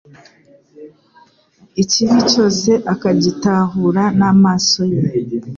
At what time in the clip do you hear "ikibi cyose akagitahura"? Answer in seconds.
1.83-4.03